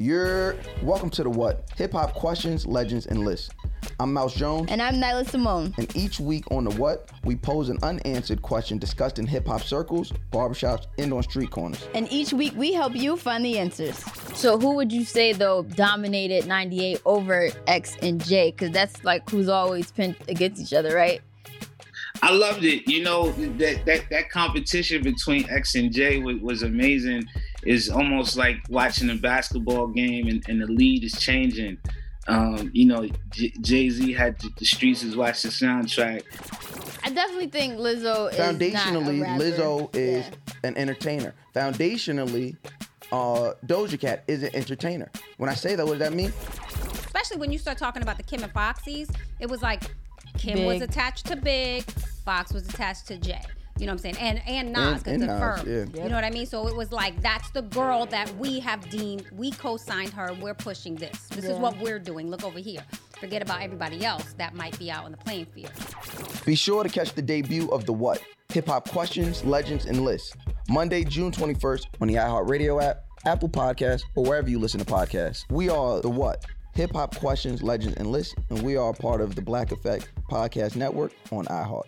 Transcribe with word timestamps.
You're 0.00 0.56
welcome 0.82 1.10
to 1.10 1.22
the 1.22 1.28
what? 1.28 1.68
Hip 1.76 1.92
hop 1.92 2.14
questions, 2.14 2.66
legends, 2.66 3.04
and 3.04 3.22
lists. 3.22 3.50
I'm 3.98 4.14
Mouse 4.14 4.34
Jones. 4.34 4.70
And 4.70 4.80
I'm 4.80 4.94
Nyla 4.94 5.28
Simone. 5.28 5.74
And 5.76 5.94
each 5.94 6.18
week 6.18 6.50
on 6.50 6.64
the 6.64 6.70
what, 6.76 7.10
we 7.22 7.36
pose 7.36 7.68
an 7.68 7.76
unanswered 7.82 8.40
question 8.40 8.78
discussed 8.78 9.18
in 9.18 9.26
hip 9.26 9.46
hop 9.46 9.60
circles, 9.60 10.10
barbershops, 10.32 10.86
and 10.96 11.12
on 11.12 11.22
street 11.22 11.50
corners. 11.50 11.86
And 11.94 12.10
each 12.10 12.32
week 12.32 12.54
we 12.56 12.72
help 12.72 12.96
you 12.96 13.18
find 13.18 13.44
the 13.44 13.58
answers. 13.58 13.98
So 14.34 14.58
who 14.58 14.74
would 14.76 14.90
you 14.90 15.04
say 15.04 15.34
though 15.34 15.64
dominated 15.64 16.46
98 16.46 17.02
over 17.04 17.50
X 17.66 17.98
and 18.00 18.24
J? 18.24 18.52
Because 18.52 18.70
that's 18.70 19.04
like 19.04 19.28
who's 19.28 19.50
always 19.50 19.92
pinned 19.92 20.16
against 20.28 20.62
each 20.62 20.72
other, 20.72 20.96
right? 20.96 21.20
I 22.22 22.32
loved 22.32 22.64
it. 22.64 22.88
You 22.88 23.02
know 23.02 23.32
that 23.32 23.84
that 23.84 24.08
that 24.08 24.30
competition 24.30 25.02
between 25.02 25.48
X 25.50 25.74
and 25.74 25.92
J 25.92 26.20
was, 26.20 26.38
was 26.40 26.62
amazing. 26.62 27.24
It's 27.62 27.88
almost 27.88 28.36
like 28.36 28.56
watching 28.68 29.10
a 29.10 29.14
basketball 29.14 29.88
game 29.88 30.28
and, 30.28 30.42
and 30.48 30.60
the 30.62 30.66
lead 30.66 31.04
is 31.04 31.12
changing. 31.18 31.78
Um, 32.28 32.70
you 32.72 32.86
know, 32.86 33.06
J- 33.30 33.52
Jay 33.60 33.90
Z 33.90 34.12
had 34.12 34.38
the 34.58 34.64
streets 34.64 35.02
is 35.02 35.16
watch 35.16 35.42
the 35.42 35.48
soundtrack. 35.48 36.22
I 37.02 37.10
definitely 37.10 37.48
think 37.48 37.74
Lizzo 37.78 38.30
is 38.32 38.38
foundationally 38.38 39.18
not 39.26 39.40
a 39.40 39.42
Lizzo 39.42 39.96
is 39.96 40.26
Yeah. 40.26 40.34
an 40.64 40.76
entertainer. 40.76 41.34
Foundationally, 41.54 42.56
uh, 43.10 43.54
Doja 43.66 43.98
Cat 43.98 44.22
is 44.28 44.42
an 44.42 44.54
entertainer. 44.54 45.10
When 45.38 45.48
I 45.50 45.54
say 45.54 45.74
that, 45.76 45.84
what 45.86 45.98
does 45.98 46.08
that 46.08 46.14
mean? 46.14 46.32
especially 46.94 47.38
when 47.38 47.50
you 47.52 47.58
start 47.58 47.76
talking 47.76 48.02
about 48.02 48.16
the 48.16 48.22
Kim 48.22 48.42
and 48.42 48.52
Foxies, 48.54 49.12
it 49.40 49.48
was 49.50 49.62
like 49.62 49.82
Kim 50.38 50.64
was 50.64 50.80
attached 50.80 51.26
to 51.26 51.36
Big, 51.36 51.82
Fox 52.24 52.52
was 52.52 52.68
attached 52.68 53.06
to 53.08 53.16
Jay. 53.18 53.42
You 53.80 53.86
know 53.86 53.92
what 53.94 54.04
I'm 54.04 54.14
saying? 54.14 54.16
And 54.18 54.42
and 54.46 54.72
Nas, 54.72 54.78
And- 54.78 54.98
because 55.04 55.12
and 55.14 55.22
the 55.22 55.26
firm. 55.38 55.94
yeah. 55.96 56.02
You 56.04 56.08
know 56.10 56.14
what 56.14 56.24
I 56.24 56.30
mean? 56.30 56.46
So 56.46 56.68
it 56.68 56.76
was 56.76 56.92
like 56.92 57.20
that's 57.22 57.50
the 57.50 57.62
girl 57.62 58.06
that 58.06 58.34
we 58.36 58.60
have 58.60 58.88
deemed 58.90 59.24
we 59.32 59.50
co-signed 59.52 60.10
her. 60.12 60.32
We're 60.40 60.54
pushing 60.54 60.94
this. 60.94 61.28
This 61.28 61.44
is 61.46 61.56
what 61.58 61.78
we're 61.78 61.98
doing. 61.98 62.30
Look 62.30 62.44
over 62.44 62.58
here. 62.58 62.82
Forget 63.18 63.42
about 63.42 63.62
everybody 63.62 64.04
else 64.04 64.34
that 64.38 64.54
might 64.54 64.78
be 64.78 64.90
out 64.90 65.04
on 65.04 65.10
the 65.12 65.16
playing 65.18 65.46
field. 65.46 65.72
Be 66.46 66.54
sure 66.54 66.82
to 66.82 66.88
catch 66.88 67.12
the 67.14 67.22
debut 67.22 67.68
of 67.70 67.84
the 67.86 67.92
What? 67.92 68.22
Hip 68.52 68.66
Hop 68.66 68.88
Questions, 68.88 69.44
Legends, 69.44 69.84
and 69.86 70.04
Lists. 70.04 70.34
Monday, 70.68 71.04
June 71.04 71.30
21st 71.32 71.86
on 72.00 72.08
the 72.08 72.14
iHeartRadio 72.14 72.82
app, 72.82 73.04
Apple 73.26 73.48
Podcasts, 73.48 74.02
or 74.14 74.24
wherever 74.24 74.48
you 74.48 74.58
listen 74.58 74.80
to 74.80 74.86
podcasts. 74.86 75.44
We 75.50 75.68
are 75.68 76.00
the 76.00 76.08
What? 76.08 76.44
Hip 76.74 76.92
Hop 76.92 77.14
Questions, 77.16 77.62
Legends, 77.62 77.96
and 77.98 78.10
Lists, 78.10 78.34
and 78.48 78.62
we 78.62 78.76
are 78.76 78.92
part 78.92 79.20
of 79.20 79.34
the 79.34 79.42
Black 79.42 79.70
Effect 79.72 80.08
Podcast 80.30 80.76
Network 80.76 81.12
on 81.30 81.44
iHeart. 81.46 81.84